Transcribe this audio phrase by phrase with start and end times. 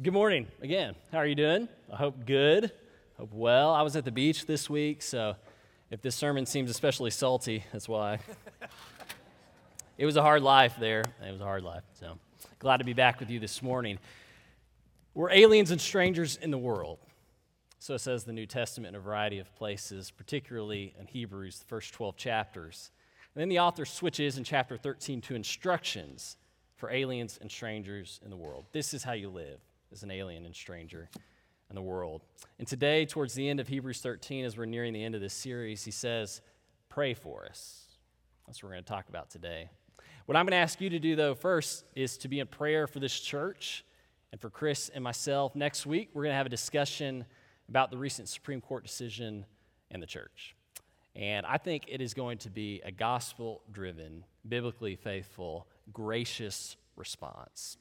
[0.00, 0.94] Good morning again.
[1.10, 1.68] How are you doing?
[1.92, 2.70] I hope good.
[3.16, 3.74] Hope well.
[3.74, 5.34] I was at the beach this week, so
[5.90, 8.20] if this sermon seems especially salty, that's why.
[9.98, 11.02] it was a hard life there.
[11.26, 11.82] It was a hard life.
[11.98, 12.16] So
[12.60, 13.98] glad to be back with you this morning.
[15.14, 17.00] We're aliens and strangers in the world.
[17.80, 21.92] So says the New Testament in a variety of places, particularly in Hebrews, the first
[21.92, 22.92] 12 chapters.
[23.34, 26.36] And then the author switches in chapter 13 to instructions
[26.76, 28.66] for aliens and strangers in the world.
[28.70, 29.58] This is how you live
[29.92, 31.08] as an alien and stranger
[31.70, 32.22] in the world.
[32.58, 35.34] And today, towards the end of Hebrews 13, as we're nearing the end of this
[35.34, 36.40] series, he says,
[36.88, 37.86] Pray for us.
[38.46, 39.68] That's what we're going to talk about today.
[40.26, 42.86] What I'm going to ask you to do, though, first is to be in prayer
[42.86, 43.84] for this church
[44.32, 45.54] and for Chris and myself.
[45.54, 47.24] Next week, we're going to have a discussion
[47.68, 49.44] about the recent Supreme Court decision
[49.90, 50.54] and the church.
[51.14, 57.76] And I think it is going to be a gospel driven, biblically faithful, gracious response.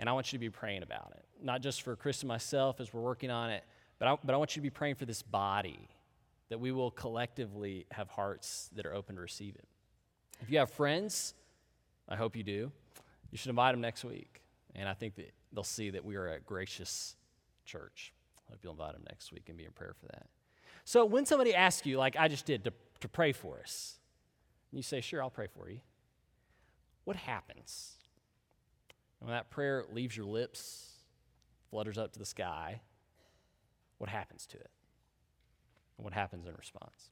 [0.00, 2.80] And I want you to be praying about it, not just for Chris and myself
[2.80, 3.62] as we're working on it,
[3.98, 5.88] but I, but I want you to be praying for this body,
[6.48, 9.68] that we will collectively have hearts that are open to receive it.
[10.40, 11.34] If you have friends,
[12.08, 12.72] I hope you do,
[13.30, 14.40] you should invite them next week.
[14.74, 17.14] And I think that they'll see that we are a gracious
[17.66, 18.14] church.
[18.48, 20.28] I hope you'll invite them next week and be in prayer for that.
[20.86, 23.98] So when somebody asks you, like I just did, to, to pray for us,
[24.72, 25.80] and you say, Sure, I'll pray for you,
[27.04, 27.98] what happens?
[29.20, 30.88] When that prayer leaves your lips,
[31.70, 32.80] flutters up to the sky,
[33.98, 34.70] what happens to it?
[35.96, 37.10] And what happens in response?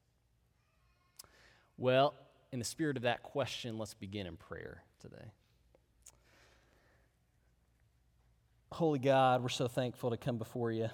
[1.76, 2.14] Well,
[2.50, 5.32] in the spirit of that question, let's begin in prayer today.
[8.72, 10.88] Holy God, we're so thankful to come before you.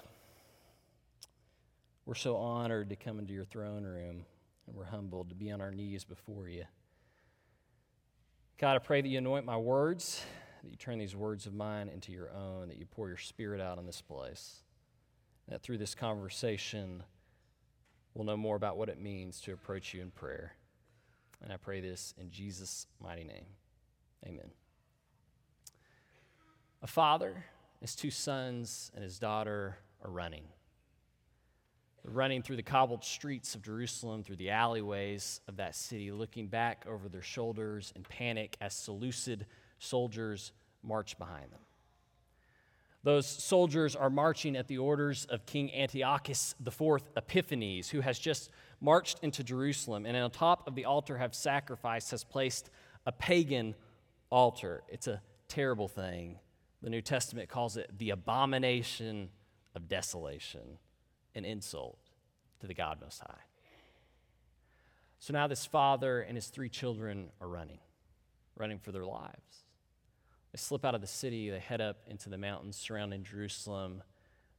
[2.05, 4.25] We're so honored to come into your throne room,
[4.67, 6.65] and we're humbled to be on our knees before you.
[8.57, 10.21] God, I pray that you anoint my words
[10.65, 13.61] that you turn these words of mine into your own, that you pour your spirit
[13.61, 14.63] out in this place,
[15.47, 17.03] that through this conversation,
[18.15, 20.53] we'll know more about what it means to approach you in prayer.
[21.43, 23.45] And I pray this in Jesus' mighty name.
[24.25, 24.49] Amen.
[26.81, 27.45] A father,
[27.79, 30.45] his two sons, and his daughter are running.
[32.03, 36.47] They're running through the cobbled streets of Jerusalem, through the alleyways of that city, looking
[36.47, 39.45] back over their shoulders in panic as Seleucid
[39.77, 40.51] soldiers
[40.85, 41.59] march behind them.
[43.03, 48.49] Those soldiers are marching at the orders of King Antiochus IV Epiphanes, who has just
[48.81, 52.71] marched into Jerusalem and on top of the altar have sacrificed, has placed
[53.05, 53.75] a pagan
[54.31, 54.81] altar.
[54.89, 56.39] It's a terrible thing.
[56.81, 59.29] The New Testament calls it the abomination
[59.75, 60.79] of desolation,
[61.35, 61.99] an insult
[62.61, 63.43] to the God Most High.
[65.19, 67.79] So now this father and his three children are running,
[68.57, 69.65] running for their lives.
[70.55, 74.01] They slip out of the city, they head up into the mountains surrounding Jerusalem,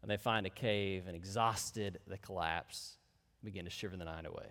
[0.03, 2.99] and they find a cave, and exhausted, they collapse,
[3.43, 4.45] begin to shiver the night away.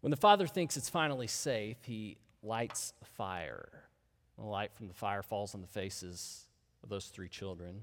[0.00, 3.68] When the father thinks it's finally safe, he lights a fire.
[4.38, 6.46] The light from the fire falls on the faces
[6.82, 7.82] of those three children.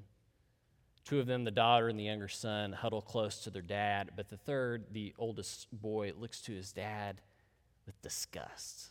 [1.05, 4.29] Two of them, the daughter and the younger son, huddle close to their dad, but
[4.29, 7.21] the third, the oldest boy, looks to his dad
[7.85, 8.90] with disgust.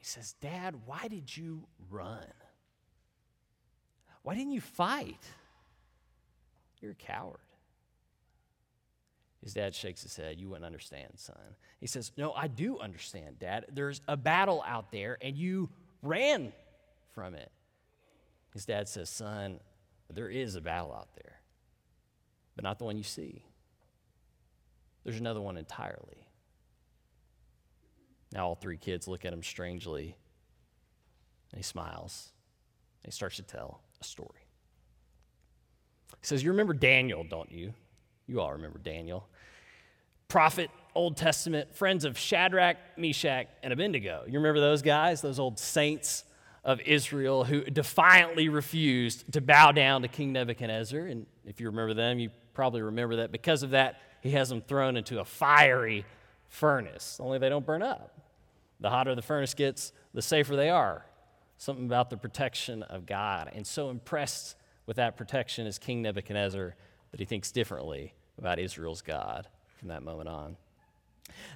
[0.00, 2.24] He says, Dad, why did you run?
[4.22, 5.20] Why didn't you fight?
[6.80, 7.38] You're a coward.
[9.42, 10.38] His dad shakes his head.
[10.38, 11.36] You wouldn't understand, son.
[11.80, 13.66] He says, No, I do understand, Dad.
[13.72, 15.68] There's a battle out there, and you
[16.02, 16.52] ran
[17.14, 17.50] from it.
[18.52, 19.60] His dad says, Son,
[20.12, 21.40] there is a battle out there,
[22.54, 23.44] but not the one you see.
[25.04, 26.19] There's another one entirely.
[28.32, 30.16] Now all three kids look at him strangely,
[31.52, 32.32] and he smiles.
[33.02, 34.46] And he starts to tell a story.
[36.20, 37.74] He says, You remember Daniel, don't you?
[38.26, 39.28] You all remember Daniel.
[40.28, 44.22] Prophet, Old Testament, friends of Shadrach, Meshach, and Abednego.
[44.26, 46.24] You remember those guys, those old saints
[46.62, 51.00] of Israel who defiantly refused to bow down to King Nebuchadnezzar.
[51.00, 54.60] And if you remember them, you probably remember that because of that, he has them
[54.60, 56.04] thrown into a fiery
[56.48, 58.19] furnace, only they don't burn up.
[58.80, 61.04] The hotter the furnace gets, the safer they are.
[61.58, 63.50] Something about the protection of God.
[63.54, 64.56] And so impressed
[64.86, 66.74] with that protection is King Nebuchadnezzar
[67.10, 69.46] that he thinks differently about Israel's God
[69.78, 70.56] from that moment on.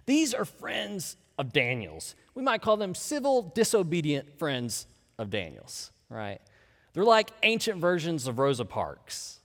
[0.07, 2.15] These are friends of Daniel's.
[2.35, 4.87] We might call them civil, disobedient friends
[5.19, 6.41] of Daniel's, right?
[6.93, 9.41] They're like ancient versions of Rosa Parks,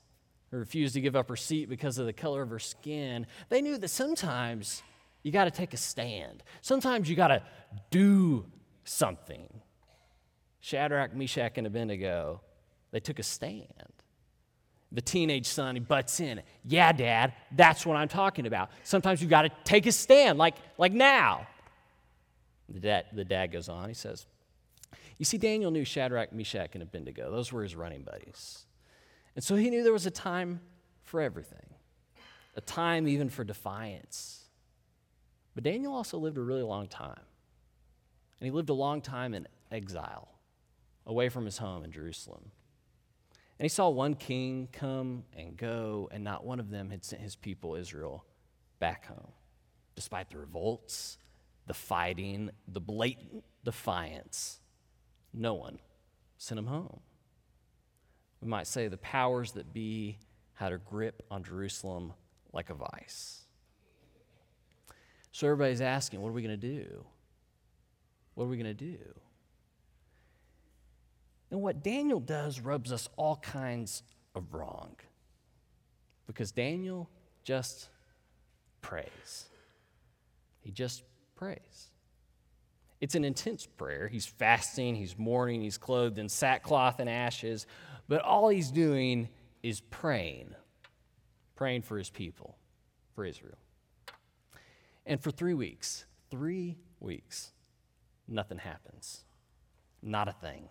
[0.52, 3.26] who refused to give up her seat because of the color of her skin.
[3.50, 4.84] They knew that sometimes
[5.24, 6.44] you got to take a stand.
[6.62, 7.44] Sometimes you got to
[7.92, 8.46] do
[8.84, 9.48] something.
[10.60, 12.42] Shadrach, Meshach, and Abednego
[12.92, 13.66] They took a stand.
[14.92, 16.42] The teenage son, he butts in.
[16.66, 18.72] Yeah, dad, that's what I'm talking about.
[18.84, 21.48] Sometimes you've got to take a stand, like, like now.
[22.68, 24.26] The dad, the dad goes on, he says,
[25.20, 27.32] You see, Daniel knew Shadrach, Meshach, and Abednego.
[27.32, 28.66] Those were his running buddies.
[29.36, 30.60] And so he knew there was a time
[31.04, 31.76] for everything,
[32.56, 34.39] a time even for defiance.
[35.60, 37.20] But Daniel also lived a really long time.
[38.40, 40.30] And he lived a long time in exile,
[41.06, 42.52] away from his home in Jerusalem.
[43.34, 47.22] And he saw one king come and go, and not one of them had sent
[47.22, 48.24] his people, Israel,
[48.80, 49.34] back home,
[49.96, 51.18] despite the revolts,
[51.68, 54.62] the fighting, the blatant defiance.
[55.34, 55.80] No one
[56.38, 57.02] sent him home.
[58.40, 60.20] We might say the powers that be
[60.54, 62.14] had a grip on Jerusalem
[62.54, 63.44] like a vice.
[65.32, 67.06] So everybody's asking, what are we going to do?
[68.36, 68.98] What are we going to do?
[71.52, 74.04] And what Daniel does rubs us all kinds
[74.36, 74.96] of wrong.
[76.28, 77.10] Because Daniel
[77.44, 77.90] just
[78.82, 79.46] prays.
[80.62, 81.04] He just
[81.36, 81.90] prays.
[83.02, 84.08] It's an intense prayer.
[84.08, 87.66] He's fasting, he's mourning, he's clothed in sackcloth and ashes,
[88.08, 89.30] but all he's doing
[89.64, 90.54] is praying,
[91.56, 92.58] praying for his people,
[93.16, 93.58] for Israel.
[95.10, 97.52] And for three weeks, three weeks,
[98.28, 99.24] nothing happens.
[100.04, 100.70] Not a thing.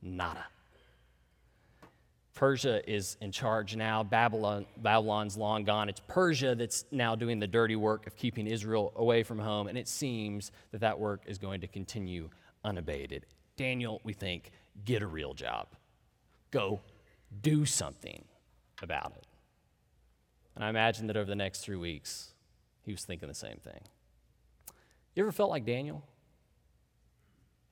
[0.00, 0.46] Nada.
[2.32, 4.02] Persia is in charge now.
[4.02, 5.90] Babylon, Babylon's long gone.
[5.90, 9.76] It's Persia that's now doing the dirty work of keeping Israel away from home, and
[9.76, 12.30] it seems that that work is going to continue
[12.64, 13.26] unabated.
[13.58, 14.52] Daniel, we think,
[14.86, 15.68] get a real job.
[16.50, 16.80] Go
[17.42, 18.24] do something
[18.82, 19.26] about it.
[20.56, 22.33] And I imagine that over the next three weeks,
[22.84, 23.80] he was thinking the same thing.
[25.14, 26.04] You ever felt like Daniel?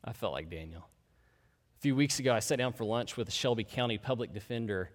[0.05, 0.89] I felt like Daniel
[1.79, 4.91] A few weeks ago, I sat down for lunch with a Shelby County public defender.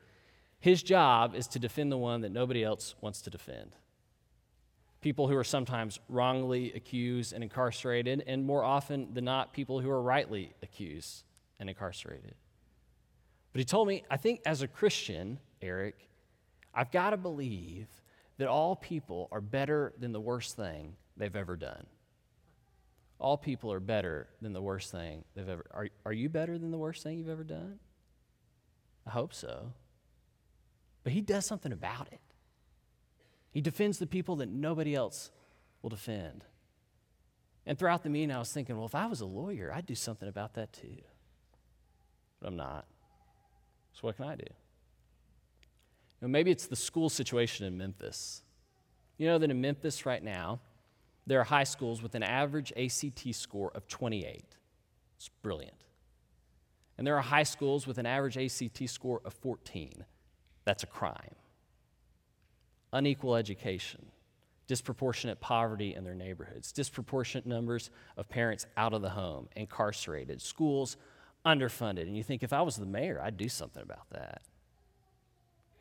[0.60, 3.72] His job is to defend the one that nobody else wants to defend.
[5.02, 9.90] People who are sometimes wrongly accused and incarcerated, and more often than not, people who
[9.90, 11.24] are rightly accused
[11.60, 12.34] and incarcerated.
[13.54, 16.10] But he told me, I think as a Christian, Eric,
[16.74, 17.88] I've got to believe
[18.38, 21.86] that all people are better than the worst thing they've ever done.
[23.20, 26.70] All people are better than the worst thing they've ever are, are you better than
[26.70, 27.80] the worst thing you've ever done?
[29.08, 29.74] I hope so.
[31.04, 32.20] But he does something about it.
[33.52, 35.32] He defends the people that nobody else
[35.82, 36.44] will defend.
[37.66, 39.96] And throughout the meeting i was thinking well if i was a lawyer i'd do
[39.96, 40.98] something about that too.
[42.40, 42.86] But i'm not.
[43.94, 44.46] So what can i do
[46.22, 48.42] you know, maybe it's the school situation in memphis
[49.18, 50.60] you know that in memphis right now
[51.26, 54.46] there are high schools with an average ACT score of 28.
[55.18, 55.84] It's brilliant.
[56.98, 60.06] And there are high schools with an average ACT score of 14.
[60.64, 61.36] That's a crime.
[62.94, 64.06] Unequal education,
[64.68, 70.96] disproportionate poverty in their neighborhoods, disproportionate numbers of parents out of the home, incarcerated, schools
[71.46, 72.04] underfunded.
[72.04, 74.42] And you think, if I was the mayor, I'd do something about that.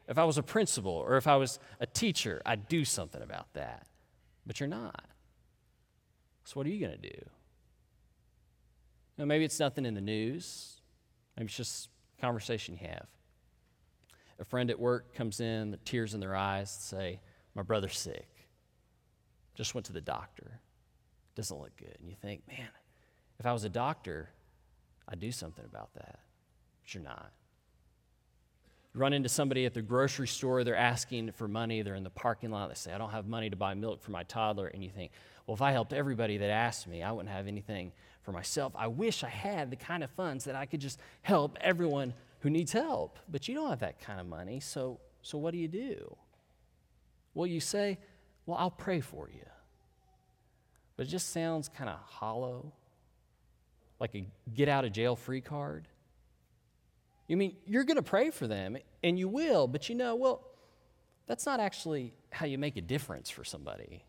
[0.09, 3.53] If I was a principal or if I was a teacher, I'd do something about
[3.55, 3.87] that.
[4.47, 5.05] But you're not.
[6.45, 7.29] So, what are you going to do?
[9.19, 10.81] Know, maybe it's nothing in the news,
[11.37, 11.89] maybe it's just
[12.19, 13.07] a conversation you have.
[14.39, 17.21] A friend at work comes in, tears in their eyes, say,
[17.55, 18.29] My brother's sick.
[19.55, 20.61] Just went to the doctor.
[21.35, 21.97] Doesn't look good.
[21.99, 22.69] And you think, man,
[23.39, 24.31] if I was a doctor,
[25.09, 26.19] I'd do something about that.
[26.83, 27.33] But you're not.
[28.97, 32.51] Run into somebody at the grocery store, they're asking for money, they're in the parking
[32.51, 34.69] lot, they say, I don't have money to buy milk for my toddler.
[34.69, 35.13] And you think,
[35.47, 38.73] well, if I helped everybody that asked me, I wouldn't have anything for myself.
[38.75, 42.49] I wish I had the kind of funds that I could just help everyone who
[42.49, 43.19] needs help.
[43.29, 46.17] But you don't have that kind of money, so, so what do you do?
[47.35, 47.99] Well, you say,
[48.47, 49.45] Well, I'll pray for you.
[50.97, 52.73] But it just sounds kind of hollow,
[54.01, 55.87] like a get out of jail free card.
[57.27, 60.47] You mean you're going to pray for them, and you will, but you know, well,
[61.27, 64.05] that's not actually how you make a difference for somebody.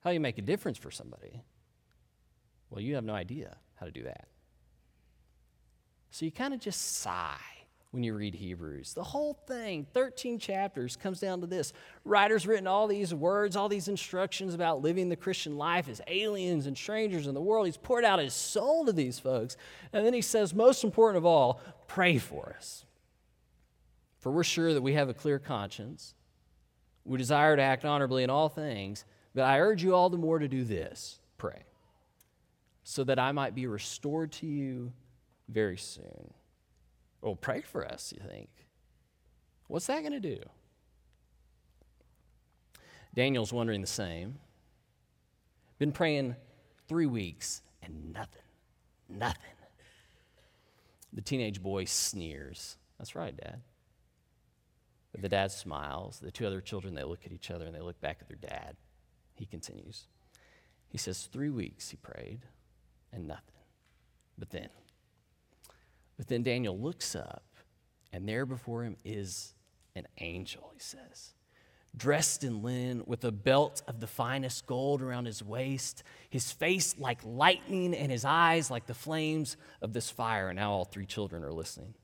[0.00, 1.42] How you make a difference for somebody?
[2.70, 4.28] Well, you have no idea how to do that.
[6.10, 7.36] So you kind of just sigh
[7.90, 8.94] when you read Hebrews.
[8.94, 11.72] The whole thing, 13 chapters, comes down to this.
[12.04, 16.66] Writer's written all these words, all these instructions about living the Christian life as aliens
[16.66, 17.66] and strangers in the world.
[17.66, 19.56] He's poured out his soul to these folks.
[19.92, 22.84] And then he says, most important of all, pray for us.
[24.18, 26.14] For we're sure that we have a clear conscience.
[27.04, 29.04] We desire to act honorably in all things
[29.34, 31.62] but I urge you all the more to do this pray,
[32.82, 34.92] so that I might be restored to you
[35.48, 36.32] very soon.
[37.20, 38.48] Well, pray for us, you think.
[39.66, 40.40] What's that going to do?
[43.14, 44.38] Daniel's wondering the same.
[45.78, 46.36] Been praying
[46.88, 48.42] three weeks and nothing.
[49.08, 49.42] Nothing.
[51.12, 52.76] The teenage boy sneers.
[52.98, 53.62] That's right, Dad.
[55.18, 56.20] The dad smiles.
[56.20, 58.36] The two other children, they look at each other and they look back at their
[58.36, 58.76] dad.
[59.34, 60.06] He continues.
[60.88, 62.40] He says, Three weeks he prayed
[63.12, 63.44] and nothing.
[64.38, 64.68] But then,
[66.20, 67.42] but then Daniel looks up,
[68.12, 69.54] and there before him is
[69.96, 71.32] an angel, he says
[71.96, 76.94] dressed in linen, with a belt of the finest gold around his waist, his face
[76.98, 80.50] like lightning, and his eyes like the flames of this fire.
[80.50, 81.94] And now all three children are listening.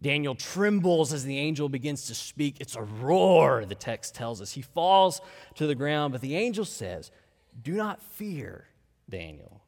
[0.00, 2.56] Daniel trembles as the angel begins to speak.
[2.58, 4.52] It's a roar, the text tells us.
[4.52, 5.20] He falls
[5.56, 7.10] to the ground, but the angel says,
[7.60, 8.66] Do not fear,
[9.10, 9.62] Daniel.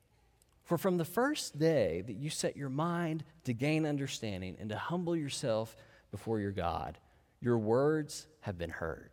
[0.70, 4.76] For from the first day that you set your mind to gain understanding and to
[4.76, 5.76] humble yourself
[6.12, 6.96] before your God,
[7.40, 9.10] your words have been heard,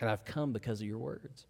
[0.00, 1.46] and I've come because of your words.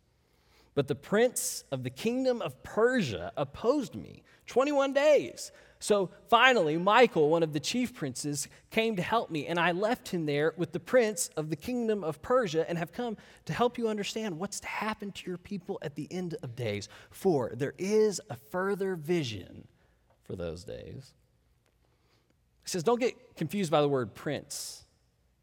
[0.76, 5.50] But the prince of the kingdom of Persia opposed me 21 days.
[5.82, 10.08] So finally, Michael, one of the chief princes, came to help me, and I left
[10.08, 13.78] him there with the prince of the kingdom of Persia and have come to help
[13.78, 16.90] you understand what's to happen to your people at the end of days.
[17.10, 19.66] For there is a further vision
[20.22, 21.14] for those days.
[22.62, 24.84] He says, Don't get confused by the word prince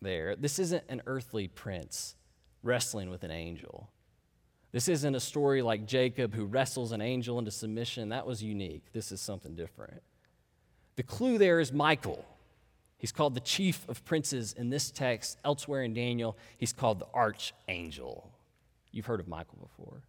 [0.04, 0.36] there.
[0.36, 2.16] This isn't an earthly prince
[2.62, 3.90] wrestling with an angel.
[4.72, 8.10] This isn't a story like Jacob who wrestles an angel into submission.
[8.10, 8.94] That was unique.
[8.94, 10.04] This is something different.
[10.98, 12.26] The clue there is Michael.
[12.98, 15.38] He's called the chief of princes in this text.
[15.46, 18.30] Elsewhere in Daniel, he's called the archangel.
[18.92, 20.02] You've heard of Michael before.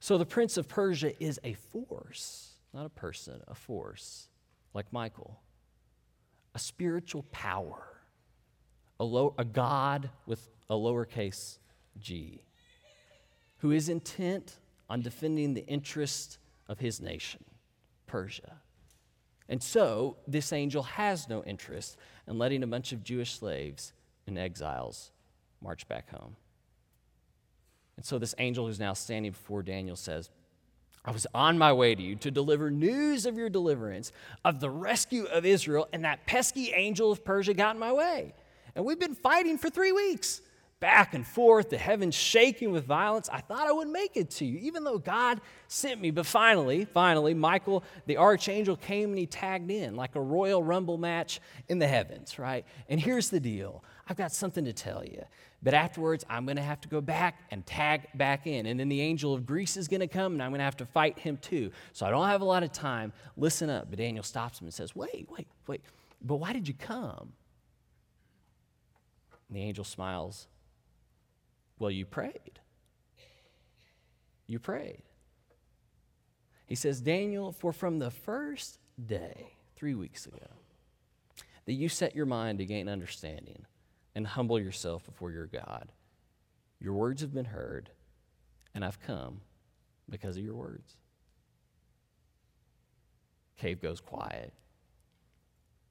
[0.00, 4.26] So the prince of Persia is a force, not a person, a force,
[4.74, 5.38] like Michael,
[6.56, 7.90] a spiritual power
[9.00, 11.58] a, low, a God with a lowercase
[11.98, 12.42] g,
[13.58, 16.38] who is intent on defending the interest
[16.68, 17.42] of his nation,
[18.06, 18.60] Persia.
[19.50, 21.96] And so, this angel has no interest
[22.28, 23.92] in letting a bunch of Jewish slaves
[24.28, 25.10] and exiles
[25.60, 26.36] march back home.
[27.96, 30.30] And so, this angel who's now standing before Daniel says,
[31.04, 34.12] I was on my way to you to deliver news of your deliverance,
[34.44, 38.34] of the rescue of Israel, and that pesky angel of Persia got in my way.
[38.76, 40.42] And we've been fighting for three weeks,
[40.80, 43.28] back and forth, the heavens shaking with violence.
[43.30, 46.10] I thought I would make it to you, even though God sent me.
[46.10, 50.96] But finally, finally, Michael, the archangel, came and he tagged in like a royal rumble
[50.96, 52.64] match in the heavens, right?
[52.88, 55.22] And here's the deal I've got something to tell you.
[55.62, 58.64] But afterwards, I'm going to have to go back and tag back in.
[58.64, 60.78] And then the angel of Greece is going to come, and I'm going to have
[60.78, 61.70] to fight him too.
[61.92, 63.12] So I don't have a lot of time.
[63.36, 63.90] Listen up.
[63.90, 65.82] But Daniel stops him and says, Wait, wait, wait.
[66.22, 67.34] But why did you come?
[69.48, 70.46] And the angel smiles.
[71.80, 72.60] Well, you prayed.
[74.46, 75.02] You prayed.
[76.66, 80.46] He says, Daniel, for from the first day, three weeks ago,
[81.64, 83.64] that you set your mind to gain understanding
[84.14, 85.90] and humble yourself before your God,
[86.80, 87.90] your words have been heard,
[88.74, 89.40] and I've come
[90.08, 90.96] because of your words.
[93.56, 94.52] Cave goes quiet.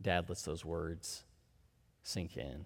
[0.02, 1.24] Dad lets those words
[2.04, 2.66] sink in.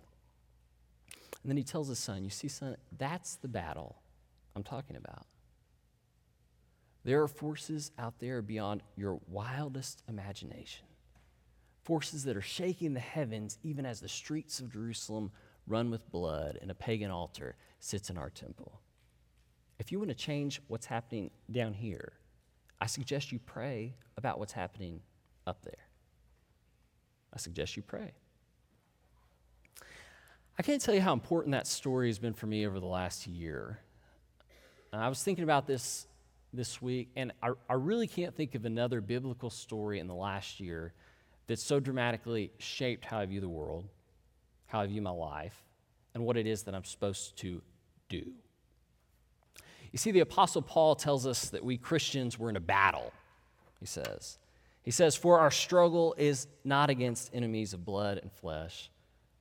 [1.43, 4.01] And then he tells his son, You see, son, that's the battle
[4.55, 5.25] I'm talking about.
[7.03, 10.85] There are forces out there beyond your wildest imagination.
[11.83, 15.31] Forces that are shaking the heavens even as the streets of Jerusalem
[15.67, 18.79] run with blood and a pagan altar sits in our temple.
[19.79, 22.13] If you want to change what's happening down here,
[22.79, 25.01] I suggest you pray about what's happening
[25.45, 25.73] up there.
[27.33, 28.13] I suggest you pray.
[30.57, 33.25] I can't tell you how important that story has been for me over the last
[33.25, 33.79] year.
[34.93, 36.05] Uh, I was thinking about this
[36.53, 40.60] this week, and I, I really can't think of another biblical story in the last
[40.60, 40.93] year
[41.48, 43.88] that so dramatically shaped how I view the world,
[44.67, 45.60] how I view my life,
[46.13, 47.63] and what it is that I'm supposed to
[48.07, 48.24] do.
[49.91, 53.12] You see, the Apostle Paul tells us that we Christians were in a battle,
[53.79, 54.38] he says.
[54.83, 58.91] He says, For our struggle is not against enemies of blood and flesh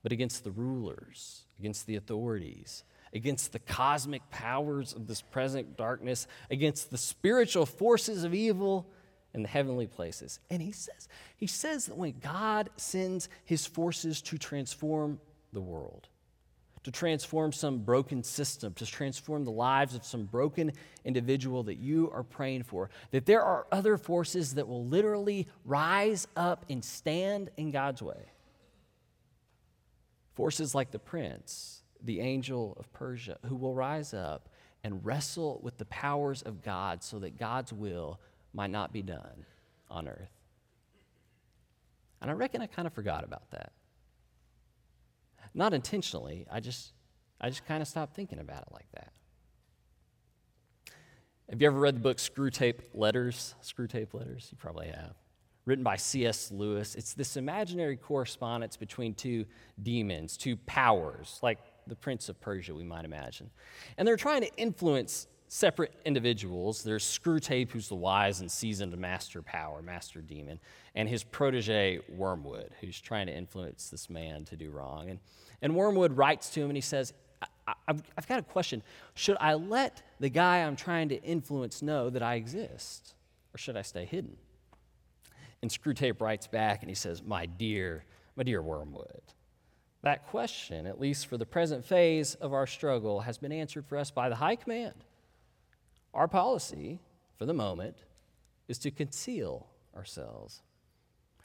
[0.02, 6.26] but against the rulers, against the authorities, against the cosmic powers of this present darkness,
[6.50, 8.86] against the spiritual forces of evil
[9.34, 10.40] in the heavenly places.
[10.50, 15.20] And he says, he says that when God sends his forces to transform
[15.52, 16.08] the world,
[16.84, 20.72] to transform some broken system, to transform the lives of some broken
[21.04, 22.90] individual that you are praying for.
[23.12, 28.31] That there are other forces that will literally rise up and stand in God's way.
[30.34, 34.48] Forces like the prince, the angel of Persia, who will rise up
[34.84, 38.20] and wrestle with the powers of God so that God's will
[38.52, 39.46] might not be done
[39.90, 40.30] on earth.
[42.20, 43.72] And I reckon I kind of forgot about that.
[45.54, 46.92] Not intentionally, I just
[47.40, 49.12] I just kind of stopped thinking about it like that.
[51.50, 53.54] Have you ever read the book Screwtape Letters?
[53.62, 54.48] Screwtape Letters?
[54.50, 55.14] You probably have.
[55.64, 56.50] Written by C.S.
[56.50, 56.94] Lewis.
[56.96, 59.44] It's this imaginary correspondence between two
[59.80, 63.50] demons, two powers, like the Prince of Persia, we might imagine.
[63.96, 66.82] And they're trying to influence separate individuals.
[66.82, 70.58] There's Screwtape, who's the wise and seasoned master power, master demon,
[70.94, 75.10] and his protege, Wormwood, who's trying to influence this man to do wrong.
[75.10, 75.18] And,
[75.60, 77.12] and Wormwood writes to him and he says,
[77.86, 78.82] I've got a question.
[79.14, 83.14] Should I let the guy I'm trying to influence know that I exist,
[83.54, 84.36] or should I stay hidden?
[85.62, 88.04] And Screwtape writes back and he says, My dear,
[88.36, 89.22] my dear Wormwood,
[90.02, 93.96] that question, at least for the present phase of our struggle, has been answered for
[93.96, 95.04] us by the high command.
[96.12, 96.98] Our policy,
[97.38, 97.96] for the moment,
[98.66, 100.62] is to conceal ourselves.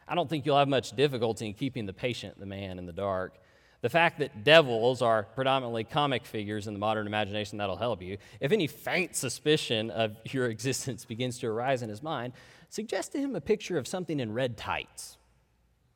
[0.08, 2.94] I don't think you'll have much difficulty in keeping the patient, the man, in the
[2.94, 3.38] dark.
[3.82, 8.18] The fact that devils are predominantly comic figures in the modern imagination, that'll help you.
[8.40, 12.34] If any faint suspicion of your existence begins to arise in his mind,
[12.70, 15.18] suggest to him a picture of something in red tights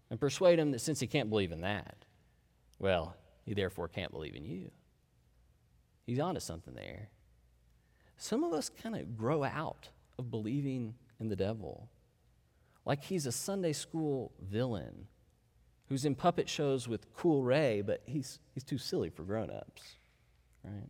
[0.09, 2.05] and persuade him that since he can't believe in that,
[2.77, 4.69] well, he therefore can't believe in you.
[6.05, 7.09] He's onto something there.
[8.17, 11.89] Some of us kind of grow out of believing in the devil,
[12.85, 15.07] like he's a Sunday school villain
[15.91, 19.81] who's in puppet shows with Cool Ray, but he's, he's too silly for grown ups,
[20.63, 20.87] right?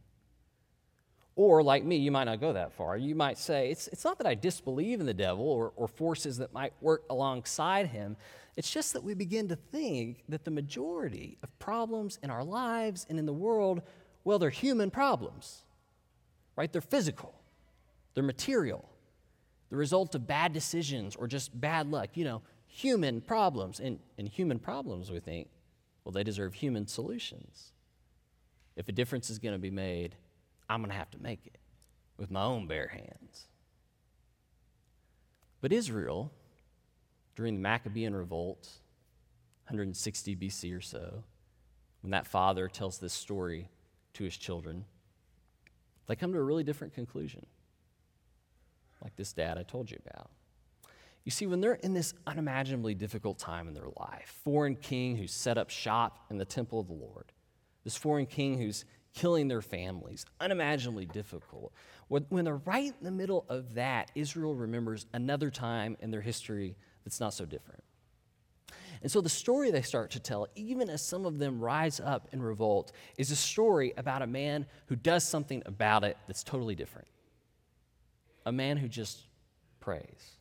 [1.36, 2.98] Or, like me, you might not go that far.
[2.98, 6.38] You might say, it's, it's not that I disbelieve in the devil or, or forces
[6.38, 8.15] that might work alongside him.
[8.55, 13.08] It's just that we begin to think that the majority of problems in our lives
[13.10, 13.81] and in the world,
[14.24, 15.64] well, they're human problems,
[16.55, 16.72] right?
[16.72, 17.33] They're physical,
[18.14, 18.87] they're material,
[19.72, 22.09] the result of bad decisions or just bad luck.
[22.14, 23.79] You know, human problems.
[23.79, 25.50] And, and human problems, we think,
[26.03, 27.72] well, they deserve human solutions.
[28.75, 30.16] If a difference is going to be made,
[30.70, 31.57] I'm going to have to make it
[32.18, 33.48] with my own bare hands.
[35.60, 36.31] But Israel,
[37.36, 38.70] during the Maccabean revolt,
[39.66, 41.24] 160 BC or so,
[42.01, 43.70] when that father tells this story
[44.14, 44.86] to his children,
[46.07, 47.46] they come to a really different conclusion,
[49.03, 50.31] like this dad I told you about.
[51.24, 55.31] You see, when they're in this unimaginably difficult time in their life, foreign king who's
[55.31, 57.31] set up shop in the temple of the Lord,
[57.84, 61.74] this foreign king who's killing their families, unimaginably difficult.
[62.07, 66.22] When, when they're right in the middle of that, Israel remembers another time in their
[66.22, 67.84] history that's not so different.
[69.01, 72.29] And so the story they start to tell, even as some of them rise up
[72.31, 76.75] in revolt, is a story about a man who does something about it that's totally
[76.75, 77.07] different.
[78.46, 79.27] A man who just
[79.79, 80.38] prays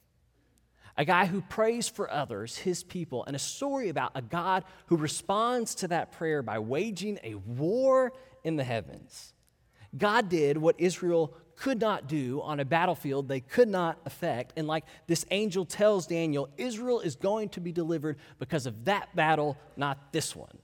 [1.01, 4.99] a guy who prays for others, his people, and a story about a God who
[4.99, 8.13] responds to that prayer by waging a war
[8.45, 9.33] in the heavens.
[9.97, 14.53] God did what Israel could not do on a battlefield they could not affect.
[14.59, 19.17] And like this angel tells Daniel, Israel is going to be delivered because of that
[19.17, 20.59] battle, not this one.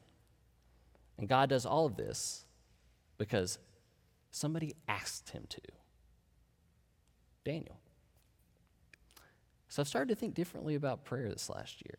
[1.17, 2.45] And God does all of this
[3.17, 3.59] because
[4.31, 5.63] somebody asked him to.
[7.43, 7.79] Daniel.
[9.69, 11.99] So I've started to think differently about prayer this last year.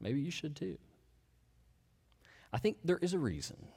[0.00, 0.78] Maybe you should too.
[2.52, 3.68] I think there is a reason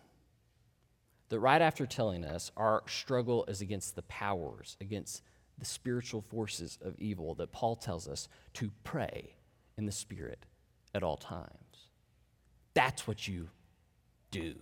[1.30, 5.24] that right after telling us our struggle is against the powers, against
[5.58, 9.36] the spiritual forces of evil, that Paul tells us to pray
[9.78, 10.46] in the Spirit
[10.94, 11.90] at all times.
[12.74, 13.50] That's what you
[14.30, 14.56] do.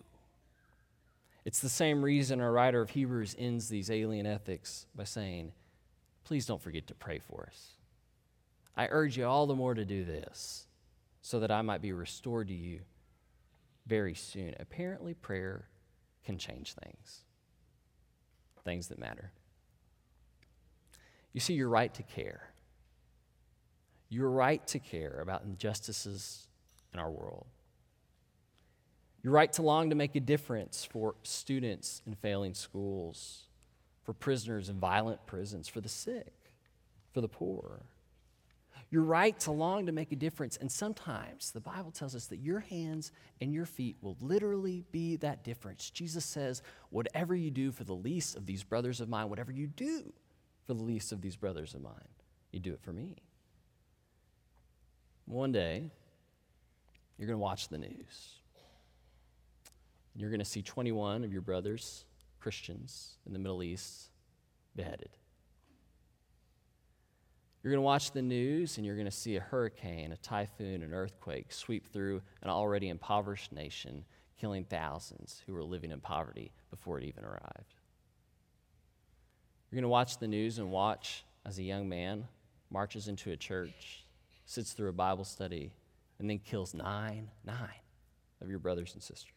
[1.45, 5.53] It's the same reason our writer of Hebrews ends these alien ethics by saying,
[6.23, 7.78] Please don't forget to pray for us.
[8.79, 10.65] I urge you all the more to do this
[11.21, 12.79] so that I might be restored to you
[13.85, 14.55] very soon.
[14.57, 15.65] Apparently, prayer
[16.23, 17.25] can change things,
[18.63, 19.33] things that matter.
[21.33, 22.53] You see, your right to care.
[24.07, 26.47] Your right to care about injustices
[26.93, 27.47] in our world.
[29.23, 33.41] Your right to long to make a difference for students in failing schools,
[34.05, 36.53] for prisoners in violent prisons, for the sick,
[37.11, 37.81] for the poor
[38.91, 40.57] You're right to long to make a difference.
[40.57, 45.15] And sometimes the Bible tells us that your hands and your feet will literally be
[45.17, 45.91] that difference.
[45.91, 49.67] Jesus says, Whatever you do for the least of these brothers of mine, whatever you
[49.67, 50.11] do
[50.65, 51.93] for the least of these brothers of mine,
[52.51, 53.17] you do it for me.
[55.25, 55.91] One day,
[57.19, 58.39] you're going to watch the news.
[60.13, 62.05] And you're going to see 21 of your brothers,
[62.39, 64.09] Christians in the Middle East,
[64.75, 65.09] beheaded.
[67.61, 70.81] You're going to watch the news and you're going to see a hurricane, a typhoon,
[70.81, 74.05] an earthquake sweep through an already impoverished nation,
[74.39, 77.75] killing thousands who were living in poverty before it even arrived.
[79.69, 82.25] You're going to watch the news and watch as a young man
[82.71, 84.05] marches into a church,
[84.45, 85.73] sits through a Bible study,
[86.17, 87.81] and then kills nine, nine
[88.41, 89.33] of your brothers and sisters.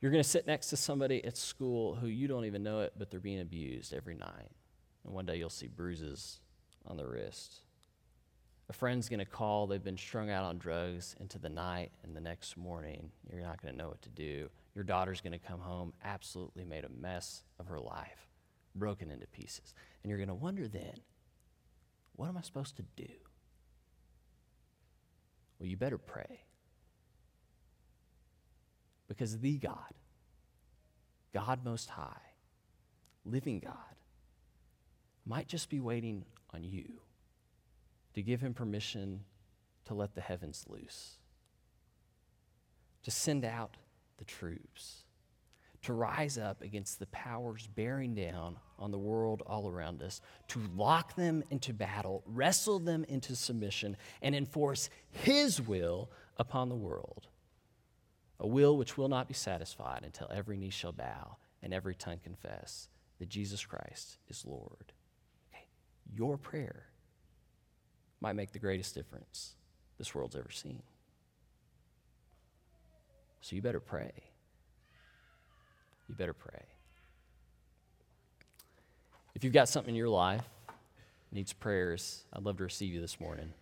[0.00, 2.94] You're going to sit next to somebody at school who you don't even know it,
[2.98, 4.50] but they're being abused every night.
[5.06, 6.40] And one day you'll see bruises
[6.84, 7.60] on the wrist.
[8.68, 12.16] A friend's going to call, they've been strung out on drugs into the night, and
[12.16, 14.50] the next morning you're not going to know what to do.
[14.74, 18.28] Your daughter's going to come home absolutely made a mess of her life,
[18.74, 19.72] broken into pieces.
[20.02, 20.98] And you're going to wonder then,
[22.16, 23.12] what am I supposed to do?
[25.60, 26.40] Well, you better pray.
[29.06, 29.94] Because the God,
[31.32, 32.20] God Most High,
[33.24, 33.95] living God,
[35.26, 37.00] might just be waiting on you
[38.14, 39.20] to give him permission
[39.84, 41.16] to let the heavens loose,
[43.02, 43.76] to send out
[44.18, 45.02] the troops,
[45.82, 50.60] to rise up against the powers bearing down on the world all around us, to
[50.74, 57.28] lock them into battle, wrestle them into submission, and enforce his will upon the world.
[58.40, 62.20] A will which will not be satisfied until every knee shall bow and every tongue
[62.22, 64.92] confess that Jesus Christ is Lord
[66.14, 66.84] your prayer
[68.20, 69.54] might make the greatest difference
[69.98, 70.82] this world's ever seen.
[73.40, 74.12] So you better pray.
[76.08, 76.62] You better pray.
[79.34, 80.44] If you've got something in your life
[81.30, 83.52] needs prayers, I'd love to receive you this morning.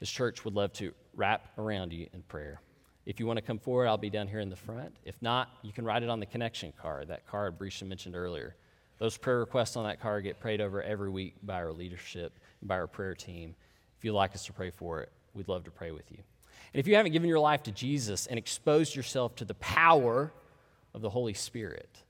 [0.00, 2.60] This church would love to wrap around you in prayer.
[3.04, 4.96] If you want to come forward, I'll be down here in the front.
[5.04, 8.56] If not, you can write it on the connection card, that card Brisha mentioned earlier.
[9.02, 12.76] Those prayer requests on that card get prayed over every week by our leadership by
[12.76, 13.56] our prayer team.
[13.98, 16.18] If you'd like us to pray for it, we'd love to pray with you.
[16.72, 20.32] And if you haven't given your life to Jesus and exposed yourself to the power
[20.94, 22.04] of the Holy Spirit,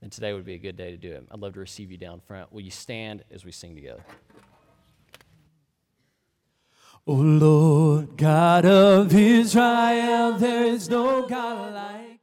[0.00, 1.26] then today would be a good day to do it.
[1.30, 2.50] I'd love to receive you down front.
[2.50, 4.02] Will you stand as we sing together?
[7.06, 12.17] O Lord God of Israel, there is no God like